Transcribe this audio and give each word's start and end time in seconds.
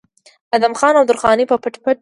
ادم 0.55 0.73
خان 0.79 0.93
او 0.99 1.05
درخانۍ 1.09 1.43
به 1.49 1.55
پټ 1.63 1.75
پټ 1.83 1.89